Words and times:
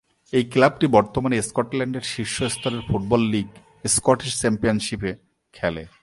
এই 0.33 0.45
ক্লাবটি 0.53 0.87
বর্তমানে 0.97 1.35
স্কটল্যান্ডের 1.49 2.05
শীর্ষ 2.13 2.37
স্তরের 2.55 2.83
ফুটবল 2.89 3.21
লীগ 3.33 3.47
স্কটিশ 3.85 4.31
চ্যাম্পিয়নশিপে 4.41 5.11
খেলে। 5.53 5.83